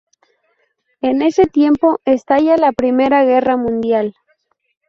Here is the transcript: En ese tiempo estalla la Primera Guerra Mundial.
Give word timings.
En 1.01 1.21
ese 1.21 1.45
tiempo 1.45 1.99
estalla 2.05 2.57
la 2.57 2.71
Primera 2.71 3.23
Guerra 3.23 3.55
Mundial. 3.55 4.15